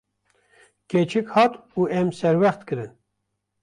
[0.89, 2.91] Keçik hat û em serwext kirin.